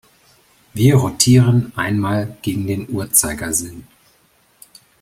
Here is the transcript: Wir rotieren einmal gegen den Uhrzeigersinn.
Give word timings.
Wir 0.73 0.95
rotieren 0.95 1.73
einmal 1.75 2.35
gegen 2.41 2.65
den 2.65 2.89
Uhrzeigersinn. 2.89 3.83